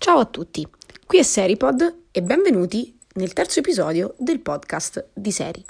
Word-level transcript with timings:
Ciao 0.00 0.20
a 0.20 0.26
tutti, 0.26 0.64
qui 1.06 1.18
è 1.18 1.22
Seripod 1.24 2.02
e 2.12 2.22
benvenuti 2.22 2.96
nel 3.14 3.32
terzo 3.32 3.58
episodio 3.58 4.14
del 4.16 4.38
podcast 4.38 5.08
di 5.12 5.32
Seri. 5.32 5.62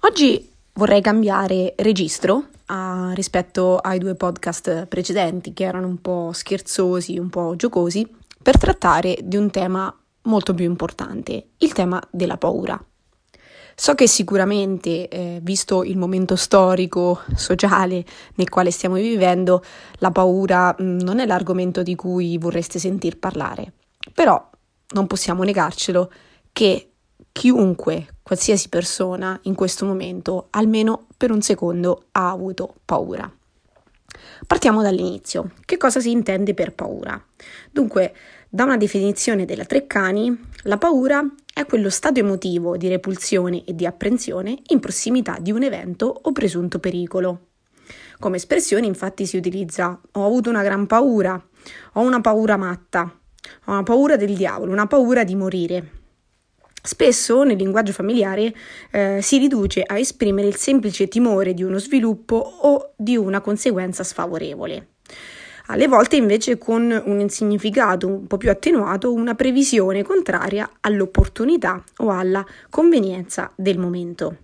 Oggi 0.00 0.50
vorrei 0.72 1.02
cambiare 1.02 1.74
registro 1.76 2.34
uh, 2.34 3.12
rispetto 3.12 3.76
ai 3.76 3.98
due 3.98 4.14
podcast 4.14 4.86
precedenti 4.86 5.52
che 5.52 5.64
erano 5.64 5.86
un 5.86 6.00
po' 6.00 6.30
scherzosi, 6.32 7.18
un 7.18 7.28
po' 7.28 7.54
giocosi, 7.54 8.08
per 8.42 8.56
trattare 8.56 9.18
di 9.22 9.36
un 9.36 9.50
tema 9.50 9.94
molto 10.22 10.54
più 10.54 10.64
importante, 10.64 11.48
il 11.58 11.74
tema 11.74 12.02
della 12.10 12.38
paura. 12.38 12.82
So 13.74 13.94
che 13.94 14.06
sicuramente, 14.06 15.08
eh, 15.08 15.38
visto 15.42 15.82
il 15.82 15.96
momento 15.96 16.36
storico, 16.36 17.20
sociale 17.34 18.04
nel 18.34 18.48
quale 18.48 18.70
stiamo 18.70 18.96
vivendo, 18.96 19.62
la 19.98 20.10
paura 20.10 20.74
mh, 20.76 20.84
mm, 20.84 20.98
non 21.00 21.18
è 21.18 21.26
l'argomento 21.26 21.82
di 21.82 21.94
cui 21.94 22.38
vorreste 22.38 22.78
sentir 22.78 23.18
parlare, 23.18 23.72
però 24.14 24.50
non 24.90 25.06
possiamo 25.06 25.42
negarcelo 25.42 26.10
che 26.52 26.92
chiunque, 27.32 28.16
qualsiasi 28.22 28.68
persona 28.68 29.38
in 29.44 29.54
questo 29.54 29.86
momento, 29.86 30.48
almeno 30.50 31.06
per 31.16 31.30
un 31.30 31.40
secondo, 31.40 32.04
ha 32.12 32.30
avuto 32.30 32.74
paura. 32.84 33.30
Partiamo 34.46 34.82
dall'inizio. 34.82 35.52
Che 35.64 35.76
cosa 35.78 35.98
si 35.98 36.10
intende 36.10 36.52
per 36.52 36.74
paura? 36.74 37.20
Dunque, 37.70 38.14
da 38.48 38.64
una 38.64 38.76
definizione 38.76 39.46
della 39.46 39.64
Treccani, 39.64 40.48
la 40.64 40.76
paura 40.76 41.24
è 41.52 41.66
quello 41.66 41.90
stato 41.90 42.20
emotivo 42.20 42.76
di 42.76 42.88
repulsione 42.88 43.64
e 43.64 43.74
di 43.74 43.84
apprensione 43.84 44.58
in 44.68 44.80
prossimità 44.80 45.36
di 45.38 45.52
un 45.52 45.62
evento 45.62 46.06
o 46.22 46.32
presunto 46.32 46.78
pericolo. 46.78 47.48
Come 48.18 48.36
espressione 48.36 48.86
infatti 48.86 49.26
si 49.26 49.36
utilizza 49.36 50.00
ho 50.12 50.24
avuto 50.24 50.48
una 50.48 50.62
gran 50.62 50.86
paura, 50.86 51.40
ho 51.94 52.00
una 52.00 52.20
paura 52.20 52.56
matta, 52.56 53.02
ho 53.02 53.70
una 53.70 53.82
paura 53.82 54.16
del 54.16 54.34
diavolo, 54.34 54.72
una 54.72 54.86
paura 54.86 55.24
di 55.24 55.34
morire. 55.34 55.90
Spesso 56.82 57.44
nel 57.44 57.56
linguaggio 57.56 57.92
familiare 57.92 58.52
eh, 58.90 59.20
si 59.22 59.38
riduce 59.38 59.82
a 59.84 59.98
esprimere 59.98 60.48
il 60.48 60.56
semplice 60.56 61.06
timore 61.06 61.54
di 61.54 61.62
uno 61.62 61.78
sviluppo 61.78 62.36
o 62.36 62.92
di 62.96 63.16
una 63.16 63.40
conseguenza 63.40 64.02
sfavorevole 64.02 64.88
alle 65.66 65.86
volte 65.86 66.16
invece 66.16 66.58
con 66.58 67.02
un 67.04 67.28
significato 67.28 68.06
un 68.06 68.26
po' 68.26 68.36
più 68.36 68.50
attenuato, 68.50 69.12
una 69.12 69.34
previsione 69.34 70.02
contraria 70.02 70.68
all'opportunità 70.80 71.82
o 71.98 72.10
alla 72.10 72.44
convenienza 72.68 73.50
del 73.54 73.78
momento. 73.78 74.36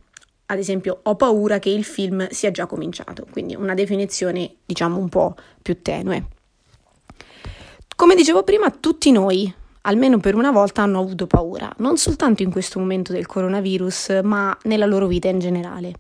Ad 0.47 0.59
esempio, 0.59 1.01
ho 1.03 1.15
paura 1.17 1.59
che 1.59 1.69
il 1.69 1.85
film 1.85 2.27
sia 2.31 2.51
già 2.51 2.67
cominciato, 2.67 3.27
quindi 3.31 3.55
una 3.55 3.75
definizione 3.75 4.57
diciamo 4.65 4.97
un 4.97 5.09
po' 5.09 5.35
più 5.61 5.83
tenue. 5.83 6.25
Come 7.95 8.15
dicevo 8.15 8.45
prima, 8.45 8.71
tutti 8.71 9.11
noi, 9.11 9.53
almeno 9.83 10.19
per 10.19 10.35
una 10.35 10.51
volta, 10.51 10.83
hanno 10.83 11.01
avuto 11.01 11.27
paura, 11.27 11.71
non 11.79 11.99
soltanto 11.99 12.43
in 12.43 12.51
questo 12.51 12.79
momento 12.79 13.13
del 13.13 13.27
coronavirus, 13.27 14.21
ma 14.23 14.57
nella 14.63 14.87
loro 14.87 15.07
vita 15.07 15.29
in 15.29 15.41
generale. 15.41 15.93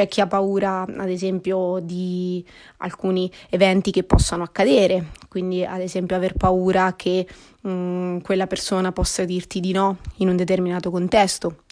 C'è 0.00 0.08
chi 0.08 0.22
ha 0.22 0.26
paura, 0.26 0.80
ad 0.80 1.10
esempio, 1.10 1.78
di 1.82 2.42
alcuni 2.78 3.30
eventi 3.50 3.90
che 3.90 4.02
possano 4.02 4.42
accadere, 4.42 5.08
quindi 5.28 5.62
ad 5.62 5.82
esempio 5.82 6.16
aver 6.16 6.36
paura 6.38 6.94
che 6.96 7.26
mh, 7.60 7.70
mm, 7.70 8.18
quella 8.20 8.46
persona 8.46 8.92
possa 8.92 9.26
dirti 9.26 9.60
di 9.60 9.72
no 9.72 9.98
in 10.16 10.30
un 10.30 10.36
determinato 10.36 10.90
contesto. 10.90 11.64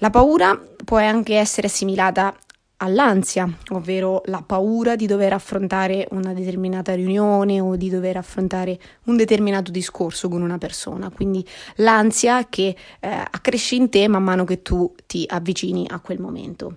La 0.00 0.10
paura 0.10 0.60
può 0.84 0.98
anche 0.98 1.36
essere 1.36 1.68
assimilata 1.68 2.36
all'ansia, 2.76 3.50
ovvero 3.70 4.20
la 4.26 4.42
paura 4.44 4.94
di 4.94 5.06
dover 5.06 5.32
affrontare 5.32 6.06
una 6.10 6.34
determinata 6.34 6.94
riunione 6.94 7.60
o 7.60 7.76
di 7.76 7.88
dover 7.88 8.18
affrontare 8.18 8.78
un 9.04 9.16
determinato 9.16 9.70
discorso 9.70 10.28
con 10.28 10.42
una 10.42 10.58
persona, 10.58 11.08
quindi 11.08 11.42
l'ansia 11.76 12.46
che 12.46 12.76
eh, 13.00 13.08
accresce 13.08 13.76
in 13.76 13.88
te 13.88 14.06
man 14.06 14.22
mano 14.22 14.44
che 14.44 14.60
tu 14.60 14.94
ti 15.06 15.24
avvicini 15.26 15.86
a 15.88 15.98
quel 16.00 16.20
momento. 16.20 16.76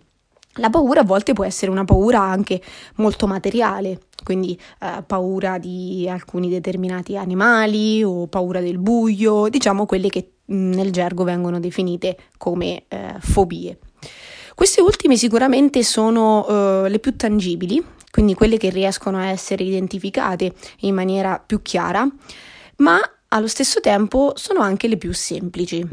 La 0.58 0.70
paura 0.70 1.02
a 1.02 1.04
volte 1.04 1.34
può 1.34 1.44
essere 1.44 1.72
una 1.72 1.86
paura 1.86 2.22
anche 2.22 2.62
molto 2.96 3.28
materiale, 3.28 4.00
quindi 4.24 4.60
eh, 4.80 5.04
paura 5.06 5.58
di 5.58 6.08
alcuni 6.10 6.50
determinati 6.50 7.16
animali 7.18 8.04
o 8.04 8.28
paura 8.28 8.60
del 8.60 8.78
buio, 8.78 9.50
diciamo 9.50 9.86
quelle 9.86 10.10
che 10.10 10.32
mm, 10.52 10.74
nel 10.74 10.92
gergo 10.92 11.24
vengono 11.24 11.60
definite 11.60 12.18
come 12.38 12.86
eh, 12.88 13.16
fobie. 13.20 13.78
Queste 14.56 14.82
ultime 14.82 15.16
sicuramente 15.18 15.84
sono 15.84 16.48
eh, 16.48 16.90
le 16.90 17.00
più 17.00 17.16
tangibili, 17.16 17.84
quindi 18.10 18.34
quelle 18.34 18.58
che 18.58 18.70
riescono 18.70 19.18
a 19.18 19.28
essere 19.28 19.64
identificate 19.64 20.54
in 20.82 20.96
maniera 20.96 21.42
più 21.44 21.62
chiara, 21.62 22.08
ma 22.78 23.00
allo 23.30 23.48
stesso 23.48 23.80
tempo 23.80 24.34
sono 24.36 24.62
anche 24.62 24.88
le 24.88 24.98
più 24.98 25.14
semplici. 25.14 25.86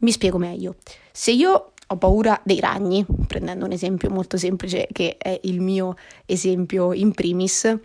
Mi 0.00 0.10
spiego 0.10 0.36
meglio. 0.36 0.76
Se 1.10 1.30
io 1.30 1.71
ho 1.92 1.96
paura 1.96 2.40
dei 2.44 2.60
ragni, 2.60 3.04
prendendo 3.26 3.64
un 3.64 3.72
esempio 3.72 4.10
molto 4.10 4.36
semplice 4.36 4.88
che 4.92 5.16
è 5.18 5.38
il 5.42 5.60
mio 5.60 5.96
esempio 6.26 6.92
in 6.92 7.12
primis, 7.12 7.78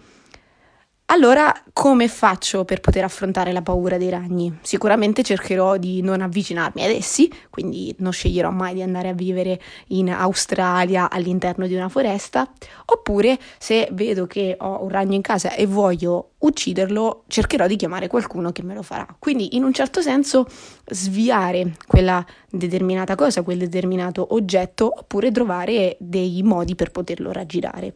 allora, 1.10 1.54
come 1.72 2.10
faccio 2.10 2.66
per 2.66 2.82
poter 2.82 3.06
affrontare 3.06 3.54
la 3.54 3.62
paura 3.62 3.98
dei 3.98 4.10
ragni? 4.10 4.58
Sicuramente 4.62 5.24
cercherò 5.24 5.78
di 5.78 6.02
non 6.02 6.22
avvicinarmi 6.22 6.84
ad 6.84 6.92
essi, 6.92 7.32
quindi 7.50 7.96
non 8.00 8.12
sceglierò 8.12 8.52
mai 8.52 8.74
di 8.74 8.82
andare 8.82 9.08
a 9.08 9.14
vivere 9.14 9.60
in 9.88 10.12
Australia 10.12 11.10
all'interno 11.10 11.66
di 11.66 11.76
una 11.76 11.88
foresta, 11.88 12.52
oppure 12.86 13.40
se 13.58 13.88
vedo 13.94 14.28
che 14.28 14.58
ho 14.60 14.84
un 14.84 14.90
ragno 14.90 15.16
in 15.16 15.22
casa 15.22 15.54
e 15.54 15.66
voglio 15.66 16.32
ucciderlo, 16.40 17.24
cercherò 17.28 17.68
di 17.68 17.78
chiamare 17.78 18.08
qualcuno 18.08 18.52
che 18.52 18.64
me 18.64 18.74
lo 18.74 18.82
farà. 18.82 19.08
Quindi, 19.18 19.56
in 19.56 19.64
un 19.64 19.72
certo 19.72 20.02
senso, 20.02 20.46
sviare 20.86 21.78
quella 21.88 22.24
determinata 22.50 23.16
cosa, 23.16 23.44
quel 23.44 23.60
determinato 23.60 24.34
oggetto, 24.34 24.92
oppure 24.98 25.32
trovare 25.32 25.96
dei 26.00 26.42
modi 26.44 26.76
per 26.76 26.92
poterlo 26.92 27.32
raggirare. 27.32 27.96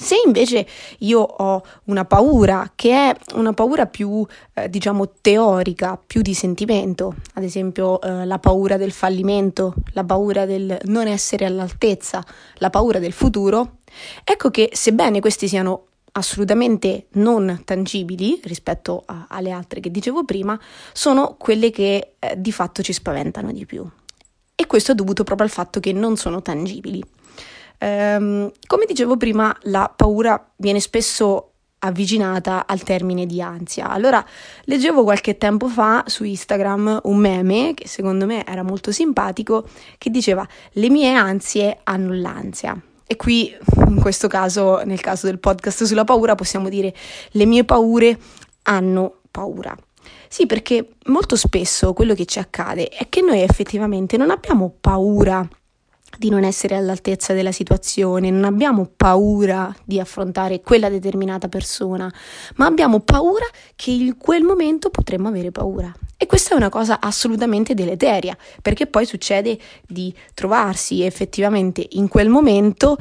Se 0.00 0.14
invece 0.24 0.64
io 0.98 1.18
ho 1.18 1.60
una 1.86 2.04
paura 2.04 2.70
che 2.76 2.92
è 2.92 3.16
una 3.34 3.52
paura 3.52 3.86
più, 3.86 4.24
eh, 4.54 4.70
diciamo, 4.70 5.14
teorica, 5.20 6.00
più 6.04 6.22
di 6.22 6.34
sentimento, 6.34 7.16
ad 7.34 7.42
esempio 7.42 8.00
eh, 8.00 8.24
la 8.24 8.38
paura 8.38 8.76
del 8.76 8.92
fallimento, 8.92 9.74
la 9.94 10.04
paura 10.04 10.46
del 10.46 10.78
non 10.84 11.08
essere 11.08 11.46
all'altezza, 11.46 12.24
la 12.58 12.70
paura 12.70 13.00
del 13.00 13.12
futuro, 13.12 13.78
ecco 14.22 14.50
che 14.52 14.70
sebbene 14.72 15.18
questi 15.18 15.48
siano 15.48 15.86
assolutamente 16.12 17.06
non 17.14 17.62
tangibili 17.64 18.40
rispetto 18.44 19.02
a, 19.04 19.26
alle 19.28 19.50
altre 19.50 19.80
che 19.80 19.90
dicevo 19.90 20.24
prima, 20.24 20.58
sono 20.92 21.34
quelle 21.36 21.70
che 21.70 22.14
eh, 22.20 22.40
di 22.40 22.52
fatto 22.52 22.82
ci 22.82 22.92
spaventano 22.92 23.50
di 23.50 23.66
più. 23.66 23.84
E 24.54 24.66
questo 24.66 24.92
è 24.92 24.94
dovuto 24.94 25.24
proprio 25.24 25.46
al 25.48 25.52
fatto 25.52 25.80
che 25.80 25.92
non 25.92 26.16
sono 26.16 26.40
tangibili. 26.40 27.02
Um, 27.80 28.50
come 28.66 28.84
dicevo 28.86 29.16
prima, 29.16 29.56
la 29.62 29.92
paura 29.94 30.50
viene 30.56 30.80
spesso 30.80 31.52
avvicinata 31.80 32.66
al 32.66 32.82
termine 32.82 33.26
di 33.26 33.40
ansia. 33.40 33.88
Allora, 33.88 34.24
leggevo 34.64 35.04
qualche 35.04 35.38
tempo 35.38 35.68
fa 35.68 36.04
su 36.06 36.24
Instagram 36.24 37.00
un 37.04 37.16
meme 37.16 37.74
che 37.74 37.86
secondo 37.86 38.26
me 38.26 38.44
era 38.44 38.62
molto 38.62 38.90
simpatico 38.90 39.68
che 39.96 40.10
diceva 40.10 40.46
le 40.72 40.90
mie 40.90 41.14
ansie 41.14 41.78
hanno 41.84 42.12
l'ansia. 42.14 42.80
E 43.06 43.16
qui, 43.16 43.56
in 43.86 44.00
questo 44.00 44.28
caso, 44.28 44.82
nel 44.84 45.00
caso 45.00 45.26
del 45.26 45.38
podcast 45.38 45.84
sulla 45.84 46.04
paura, 46.04 46.34
possiamo 46.34 46.68
dire 46.68 46.94
le 47.30 47.46
mie 47.46 47.64
paure 47.64 48.18
hanno 48.64 49.20
paura. 49.30 49.74
Sì, 50.28 50.44
perché 50.44 50.96
molto 51.06 51.36
spesso 51.36 51.94
quello 51.94 52.12
che 52.12 52.26
ci 52.26 52.38
accade 52.38 52.88
è 52.88 53.08
che 53.08 53.22
noi 53.22 53.40
effettivamente 53.40 54.18
non 54.18 54.30
abbiamo 54.30 54.74
paura 54.78 55.46
di 56.18 56.30
non 56.30 56.42
essere 56.42 56.74
all'altezza 56.74 57.32
della 57.32 57.52
situazione, 57.52 58.30
non 58.30 58.44
abbiamo 58.44 58.90
paura 58.94 59.74
di 59.84 60.00
affrontare 60.00 60.60
quella 60.60 60.88
determinata 60.88 61.48
persona, 61.48 62.12
ma 62.56 62.66
abbiamo 62.66 63.00
paura 63.00 63.46
che 63.76 63.92
in 63.92 64.16
quel 64.18 64.42
momento 64.42 64.90
potremmo 64.90 65.28
avere 65.28 65.52
paura. 65.52 65.94
E 66.16 66.26
questa 66.26 66.54
è 66.54 66.56
una 66.56 66.68
cosa 66.68 66.98
assolutamente 67.00 67.74
deleteria, 67.74 68.36
perché 68.60 68.88
poi 68.88 69.06
succede 69.06 69.56
di 69.86 70.12
trovarsi 70.34 71.02
effettivamente 71.02 71.86
in 71.90 72.08
quel 72.08 72.28
momento 72.28 72.96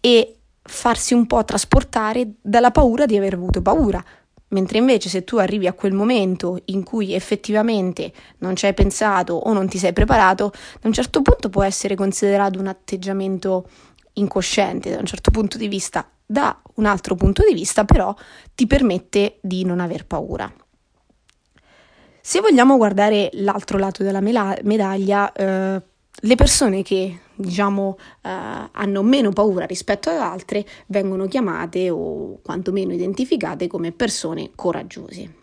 e 0.00 0.36
farsi 0.62 1.12
un 1.12 1.26
po' 1.26 1.44
trasportare 1.44 2.36
dalla 2.40 2.70
paura 2.70 3.04
di 3.04 3.16
aver 3.16 3.34
avuto 3.34 3.60
paura, 3.60 4.02
Mentre 4.52 4.78
invece 4.78 5.08
se 5.08 5.24
tu 5.24 5.38
arrivi 5.38 5.66
a 5.66 5.72
quel 5.72 5.92
momento 5.92 6.60
in 6.66 6.82
cui 6.82 7.14
effettivamente 7.14 8.12
non 8.38 8.54
ci 8.54 8.66
hai 8.66 8.74
pensato 8.74 9.34
o 9.34 9.52
non 9.52 9.66
ti 9.66 9.78
sei 9.78 9.92
preparato, 9.92 10.52
da 10.80 10.88
un 10.88 10.92
certo 10.92 11.22
punto 11.22 11.48
può 11.48 11.62
essere 11.62 11.94
considerato 11.94 12.58
un 12.58 12.66
atteggiamento 12.66 13.66
incosciente, 14.14 14.90
da 14.90 14.98
un 14.98 15.06
certo 15.06 15.30
punto 15.30 15.56
di 15.56 15.68
vista, 15.68 16.06
da 16.24 16.60
un 16.74 16.84
altro 16.84 17.14
punto 17.14 17.42
di 17.46 17.54
vista 17.54 17.84
però 17.84 18.14
ti 18.54 18.66
permette 18.66 19.38
di 19.40 19.64
non 19.64 19.80
aver 19.80 20.06
paura. 20.06 20.52
Se 22.20 22.40
vogliamo 22.40 22.76
guardare 22.76 23.30
l'altro 23.32 23.78
lato 23.78 24.02
della 24.02 24.20
medaglia, 24.20 25.32
eh, 25.32 25.82
le 26.14 26.34
persone 26.34 26.82
che 26.82 27.20
diciamo 27.34 27.96
eh, 28.22 28.28
hanno 28.70 29.02
meno 29.02 29.30
paura 29.30 29.64
rispetto 29.64 30.10
ad 30.10 30.18
altre 30.18 30.64
vengono 30.86 31.26
chiamate 31.26 31.90
o 31.90 32.38
quantomeno 32.42 32.92
identificate 32.92 33.66
come 33.66 33.92
persone 33.92 34.50
coraggiose. 34.54 35.40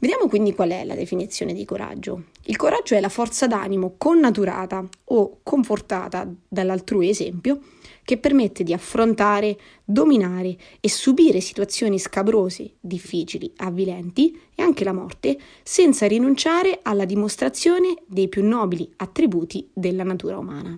Vediamo 0.00 0.28
quindi 0.28 0.54
qual 0.54 0.70
è 0.70 0.84
la 0.84 0.94
definizione 0.94 1.52
di 1.52 1.64
coraggio. 1.64 2.24
Il 2.44 2.56
coraggio 2.56 2.94
è 2.94 3.00
la 3.00 3.08
forza 3.08 3.48
d'animo 3.48 3.94
connaturata 3.98 4.86
o 5.06 5.38
confortata 5.42 6.28
dall'altrui 6.48 7.08
esempio 7.08 7.60
che 8.08 8.16
permette 8.16 8.64
di 8.64 8.72
affrontare, 8.72 9.58
dominare 9.84 10.56
e 10.80 10.88
subire 10.88 11.42
situazioni 11.42 11.98
scabrose, 11.98 12.76
difficili, 12.80 13.52
avvilenti 13.56 14.40
e 14.54 14.62
anche 14.62 14.82
la 14.82 14.94
morte, 14.94 15.38
senza 15.62 16.06
rinunciare 16.06 16.78
alla 16.80 17.04
dimostrazione 17.04 17.96
dei 18.06 18.28
più 18.28 18.42
nobili 18.42 18.90
attributi 18.96 19.68
della 19.74 20.04
natura 20.04 20.38
umana. 20.38 20.74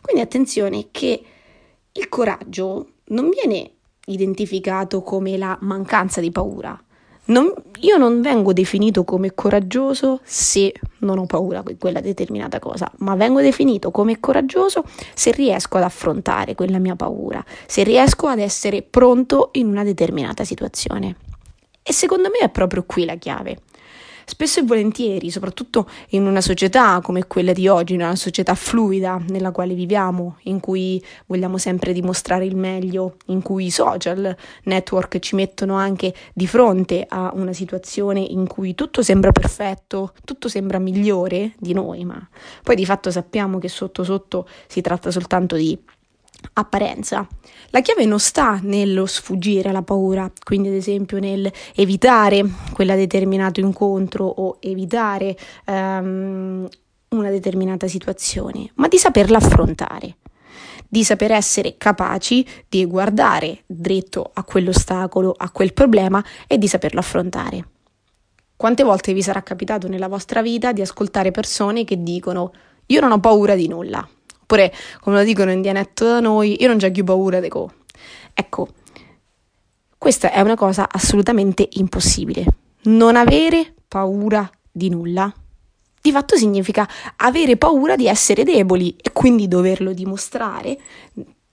Quindi 0.00 0.22
attenzione 0.22 0.86
che 0.90 1.22
il 1.92 2.08
coraggio 2.08 2.92
non 3.08 3.28
viene 3.28 3.72
identificato 4.06 5.02
come 5.02 5.36
la 5.36 5.54
mancanza 5.60 6.22
di 6.22 6.30
paura, 6.30 6.82
non, 7.28 7.52
io 7.80 7.96
non 7.96 8.20
vengo 8.20 8.52
definito 8.52 9.04
come 9.04 9.34
coraggioso 9.34 10.20
se 10.24 10.72
non 10.98 11.18
ho 11.18 11.26
paura 11.26 11.62
di 11.64 11.76
quella 11.78 12.00
determinata 12.00 12.58
cosa, 12.58 12.90
ma 12.98 13.14
vengo 13.14 13.40
definito 13.40 13.90
come 13.90 14.20
coraggioso 14.20 14.84
se 15.14 15.32
riesco 15.32 15.76
ad 15.76 15.82
affrontare 15.82 16.54
quella 16.54 16.78
mia 16.78 16.96
paura, 16.96 17.44
se 17.66 17.82
riesco 17.82 18.26
ad 18.26 18.38
essere 18.38 18.82
pronto 18.82 19.50
in 19.52 19.66
una 19.66 19.84
determinata 19.84 20.44
situazione. 20.44 21.16
E 21.82 21.92
secondo 21.92 22.28
me 22.28 22.38
è 22.38 22.50
proprio 22.50 22.84
qui 22.86 23.04
la 23.04 23.16
chiave. 23.16 23.60
Spesso 24.28 24.60
e 24.60 24.62
volentieri, 24.62 25.30
soprattutto 25.30 25.88
in 26.10 26.26
una 26.26 26.42
società 26.42 27.00
come 27.02 27.26
quella 27.26 27.54
di 27.54 27.66
oggi, 27.66 27.94
in 27.94 28.02
una 28.02 28.14
società 28.14 28.54
fluida 28.54 29.18
nella 29.28 29.52
quale 29.52 29.72
viviamo, 29.72 30.36
in 30.42 30.60
cui 30.60 31.02
vogliamo 31.24 31.56
sempre 31.56 31.94
dimostrare 31.94 32.44
il 32.44 32.54
meglio, 32.54 33.16
in 33.28 33.40
cui 33.40 33.64
i 33.64 33.70
social 33.70 34.36
network 34.64 35.18
ci 35.20 35.34
mettono 35.34 35.76
anche 35.76 36.12
di 36.34 36.46
fronte 36.46 37.06
a 37.08 37.32
una 37.34 37.54
situazione 37.54 38.20
in 38.20 38.46
cui 38.46 38.74
tutto 38.74 39.00
sembra 39.00 39.32
perfetto, 39.32 40.12
tutto 40.26 40.48
sembra 40.48 40.78
migliore 40.78 41.54
di 41.58 41.72
noi, 41.72 42.04
ma 42.04 42.28
poi 42.62 42.76
di 42.76 42.84
fatto 42.84 43.10
sappiamo 43.10 43.56
che 43.56 43.68
sotto 43.68 44.04
sotto 44.04 44.46
si 44.66 44.82
tratta 44.82 45.10
soltanto 45.10 45.56
di 45.56 45.82
apparenza. 46.54 47.26
La 47.70 47.80
chiave 47.80 48.04
non 48.04 48.18
sta 48.18 48.58
nello 48.62 49.06
sfuggire 49.06 49.68
alla 49.68 49.82
paura, 49.82 50.30
quindi 50.42 50.68
ad 50.68 50.74
esempio 50.74 51.18
nel 51.18 51.50
evitare 51.74 52.44
quella 52.72 52.94
determinato 52.94 53.60
incontro 53.60 54.24
o 54.24 54.56
evitare 54.60 55.36
um, 55.66 56.66
una 57.10 57.30
determinata 57.30 57.86
situazione, 57.86 58.70
ma 58.74 58.88
di 58.88 58.98
saperla 58.98 59.38
affrontare, 59.38 60.16
di 60.88 61.04
saper 61.04 61.32
essere 61.32 61.76
capaci 61.76 62.46
di 62.68 62.84
guardare 62.86 63.62
dritto 63.66 64.30
a 64.32 64.44
quell'ostacolo, 64.44 65.34
a 65.36 65.50
quel 65.50 65.72
problema 65.72 66.24
e 66.46 66.58
di 66.58 66.68
saperlo 66.68 67.00
affrontare. 67.00 67.68
Quante 68.56 68.82
volte 68.82 69.12
vi 69.12 69.22
sarà 69.22 69.42
capitato 69.42 69.86
nella 69.86 70.08
vostra 70.08 70.42
vita 70.42 70.72
di 70.72 70.80
ascoltare 70.80 71.30
persone 71.30 71.84
che 71.84 72.02
dicono 72.02 72.52
io 72.86 73.00
non 73.00 73.12
ho 73.12 73.20
paura 73.20 73.54
di 73.54 73.68
nulla, 73.68 74.06
Oppure, 74.50 74.72
come 75.00 75.18
lo 75.18 75.24
dicono 75.24 75.52
in 75.52 75.60
dialetto 75.60 76.06
da 76.06 76.20
noi, 76.20 76.56
io 76.62 76.68
non 76.68 76.78
c'ho 76.78 76.90
più 76.90 77.04
paura 77.04 77.38
di 77.38 77.50
co. 77.50 77.70
Ecco, 78.32 78.68
questa 79.98 80.32
è 80.32 80.40
una 80.40 80.56
cosa 80.56 80.88
assolutamente 80.90 81.68
impossibile. 81.72 82.46
Non 82.84 83.16
avere 83.16 83.74
paura 83.86 84.50
di 84.72 84.88
nulla. 84.88 85.30
Di 86.00 86.10
fatto 86.10 86.36
significa 86.36 86.88
avere 87.16 87.58
paura 87.58 87.94
di 87.94 88.06
essere 88.06 88.42
deboli 88.42 88.96
e 89.02 89.12
quindi 89.12 89.48
doverlo 89.48 89.92
dimostrare 89.92 90.78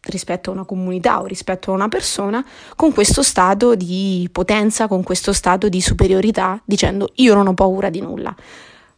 rispetto 0.03 0.51
a 0.51 0.53
una 0.53 0.63
comunità 0.63 1.19
o 1.19 1.25
rispetto 1.25 1.71
a 1.71 1.73
una 1.73 1.89
persona 1.89 2.45
con 2.77 2.93
questo 2.93 3.23
stato 3.23 3.75
di 3.75 4.29
potenza, 4.31 4.87
con 4.87 5.03
questo 5.03 5.33
stato 5.33 5.67
di 5.67 5.81
superiorità, 5.81 6.61
dicendo 6.63 7.09
io 7.15 7.33
non 7.33 7.47
ho 7.47 7.53
paura 7.53 7.89
di 7.89 7.99
nulla. 7.99 8.33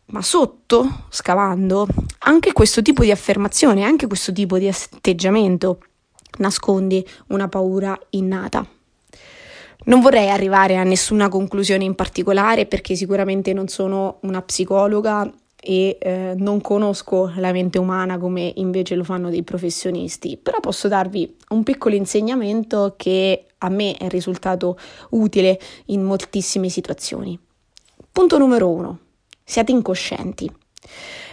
Ma 0.10 0.22
sotto, 0.22 1.06
scavando, 1.10 1.86
anche 2.20 2.54
questo 2.54 2.82
tipo 2.82 3.04
di 3.04 3.12
affermazione, 3.12 3.84
anche 3.84 4.08
questo 4.08 4.32
tipo 4.32 4.58
di 4.58 4.70
atteggiamento 4.70 5.80
nasconde 6.38 7.06
una 7.28 7.50
paura 7.50 7.98
innata. 8.12 8.66
Non 9.84 10.00
vorrei 10.00 10.30
arrivare 10.30 10.78
a 10.78 10.84
nessuna 10.84 11.28
conclusione 11.28 11.84
in 11.84 11.96
particolare 11.96 12.66
perché 12.66 12.96
sicuramente 12.96 13.52
non 13.52 13.68
sono 13.68 14.20
una 14.22 14.42
psicologa 14.42 15.30
e 15.60 15.98
eh, 16.00 16.34
non 16.38 16.62
conosco 16.62 17.34
la 17.36 17.52
mente 17.52 17.78
umana 17.78 18.18
come 18.18 18.54
invece 18.56 18.96
lo 18.96 19.04
fanno 19.04 19.30
dei 19.30 19.44
professionisti, 19.44 20.38
però 20.38 20.62
posso 20.62 20.88
darvi 20.88 21.36
un 21.50 21.64
piccolo 21.64 21.96
insegnamento 21.96 22.94
che 22.96 23.48
a 23.58 23.68
me 23.70 23.98
è 23.98 24.08
risultato 24.08 24.78
utile 25.10 25.60
in 25.88 26.04
moltissime 26.04 26.70
situazioni. 26.70 27.38
Punto 28.10 28.38
numero 28.38 28.70
uno 28.70 29.00
siate 29.48 29.72
incoscienti. 29.72 30.52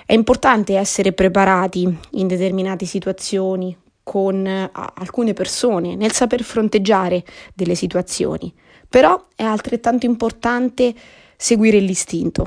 È 0.07 0.13
importante 0.13 0.77
essere 0.77 1.13
preparati 1.13 1.99
in 2.13 2.29
determinate 2.29 2.87
situazioni 2.87 3.77
con 4.05 4.37
uh, 4.47 4.81
alcune 4.95 5.33
persone 5.33 5.97
nel 5.97 6.13
saper 6.13 6.45
fronteggiare 6.45 7.25
delle 7.55 7.75
situazioni, 7.75 8.55
però 8.89 9.27
è 9.35 9.43
altrettanto 9.43 10.07
importante 10.07 10.95
seguire 11.37 11.81
l'istinto, 11.81 12.47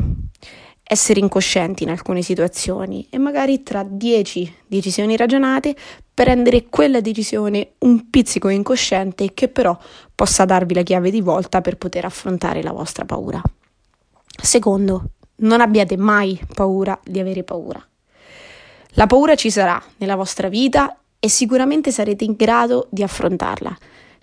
essere 0.84 1.20
incoscienti 1.20 1.84
in 1.84 1.90
alcune 1.90 2.22
situazioni 2.22 3.06
e 3.10 3.18
magari 3.18 3.62
tra 3.62 3.84
10 3.84 4.56
decisioni 4.68 5.18
ragionate 5.18 5.76
prendere 6.14 6.68
quella 6.70 7.02
decisione 7.02 7.74
un 7.80 8.10
pizzico 8.10 8.48
incosciente 8.48 9.34
che 9.34 9.50
però 9.50 9.78
possa 10.16 10.46
darvi 10.46 10.76
la 10.76 10.84
chiave 10.84 11.12
di 11.12 11.20
volta 11.20 11.60
per 11.60 11.76
poter 11.78 12.06
affrontare 12.06 12.64
la 12.64 12.72
vostra 12.72 13.04
paura. 13.04 13.42
Secondo, 14.42 15.10
non 15.38 15.62
abbiate 15.62 15.98
mai 15.98 16.40
paura 16.54 16.98
di 17.04 17.20
avere 17.20 17.44
paura. 17.44 17.86
La 18.92 19.08
paura 19.08 19.36
ci 19.36 19.52
sarà 19.52 19.82
nella 19.98 20.16
vostra 20.16 20.50
vita 20.50 20.98
e 21.20 21.30
sicuramente 21.30 21.92
sarete 21.92 22.24
in 22.24 22.34
grado 22.36 22.88
di 22.90 23.04
affrontarla. 23.04 23.78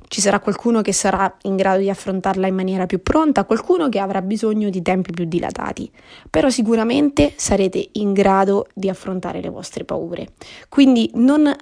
Ci 0.07 0.21
sarà 0.21 0.39
qualcuno 0.39 0.81
che 0.81 0.93
sarà 0.93 1.33
in 1.43 1.57
grado 1.57 1.81
di 1.81 1.91
affrontarla 1.91 2.47
in 2.47 2.55
maniera 2.55 2.87
più 2.87 3.03
pronta, 3.03 3.45
qualcuno 3.45 3.89
che 3.89 3.99
avrà 3.99 4.23
bisogno 4.23 4.69
di 4.71 4.83
tempi 4.83 5.13
più 5.13 5.25
dilatati, 5.25 5.91
però 6.31 6.51
sicuramente 6.51 7.33
sarete 7.37 7.89
in 7.93 8.13
grado 8.13 8.67
di 8.75 8.89
affrontare 8.89 9.41
le 9.41 9.49
vostre 9.49 9.85
paure. 9.85 10.29
Quindi 10.69 11.11
non 11.15 11.53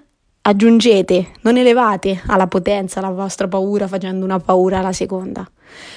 aggiungete, 0.42 1.32
non 1.42 1.56
elevate 1.56 2.20
alla 2.26 2.46
potenza 2.46 3.00
la 3.00 3.10
vostra 3.10 3.48
paura 3.48 3.86
facendo 3.86 4.24
una 4.24 4.40
paura 4.40 4.80
alla 4.80 4.92
seconda. 4.92 5.48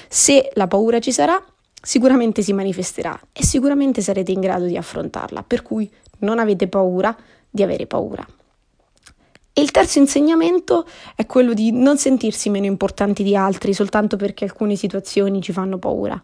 Se 0.07 0.51
la 0.53 0.67
paura 0.67 0.99
ci 0.99 1.11
sarà, 1.11 1.41
sicuramente 1.85 2.41
si 2.41 2.51
manifesterà 2.51 3.17
e 3.31 3.45
sicuramente 3.45 4.01
sarete 4.01 4.31
in 4.31 4.39
grado 4.39 4.65
di 4.65 4.75
affrontarla, 4.75 5.43
per 5.43 5.61
cui 5.61 5.89
non 6.19 6.39
avete 6.39 6.67
paura 6.67 7.15
di 7.47 7.61
avere 7.61 7.85
paura. 7.85 8.25
E 9.53 9.61
il 9.61 9.69
terzo 9.69 9.99
insegnamento 9.99 10.85
è 11.15 11.27
quello 11.27 11.53
di 11.53 11.71
non 11.71 11.97
sentirsi 11.97 12.49
meno 12.49 12.65
importanti 12.65 13.23
di 13.23 13.35
altri 13.35 13.71
soltanto 13.73 14.17
perché 14.17 14.45
alcune 14.45 14.75
situazioni 14.75 15.41
ci 15.41 15.51
fanno 15.51 15.77
paura. 15.77 16.21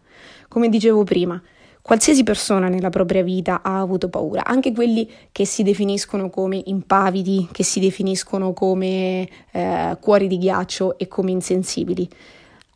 Come 0.49 0.67
dicevo 0.67 1.03
prima, 1.03 1.39
qualsiasi 1.81 2.23
persona 2.23 2.67
nella 2.67 2.89
propria 2.89 3.21
vita 3.21 3.61
ha 3.61 3.79
avuto 3.79 4.09
paura, 4.09 4.43
anche 4.43 4.73
quelli 4.73 5.09
che 5.31 5.45
si 5.45 5.61
definiscono 5.61 6.31
come 6.31 6.59
impavidi, 6.65 7.47
che 7.51 7.63
si 7.63 7.79
definiscono 7.79 8.51
come 8.53 9.29
eh, 9.51 9.97
cuori 10.01 10.27
di 10.27 10.39
ghiaccio 10.39 10.97
e 10.97 11.07
come 11.07 11.29
insensibili. 11.29 12.09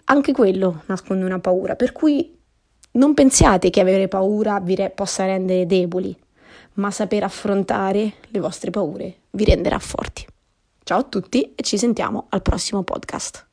Anche 0.06 0.34
quello 0.34 0.84
nasconde 0.86 1.26
una 1.26 1.40
paura, 1.40 1.76
per 1.76 1.92
cui 1.92 2.35
non 2.96 3.14
pensiate 3.14 3.70
che 3.70 3.80
avere 3.80 4.08
paura 4.08 4.60
vi 4.60 4.76
re- 4.76 4.90
possa 4.90 5.26
rendere 5.26 5.66
deboli, 5.66 6.16
ma 6.74 6.92
saper 6.92 7.24
affrontare 7.24 8.14
le 8.28 8.40
vostre 8.40 8.72
paure 8.72 9.22
vi 9.32 9.46
renderà 9.46 9.80
forti. 9.80 10.26
Ciao 10.84 11.00
a 11.00 11.04
tutti 11.04 11.54
e 11.56 11.64
ci 11.64 11.78
sentiamo 11.78 12.28
al 12.30 12.42
prossimo 12.42 12.84
podcast. 12.84 13.45